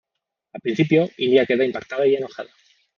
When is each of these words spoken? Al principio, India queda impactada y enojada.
Al 0.55 0.61
principio, 0.61 1.07
India 1.17 1.45
queda 1.45 1.63
impactada 1.63 2.07
y 2.07 2.15
enojada. 2.15 2.49